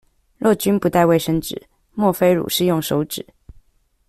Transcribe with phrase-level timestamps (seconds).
[0.39, 1.55] 若君不帶衛生紙，
[1.93, 3.23] 莫非汝是用手指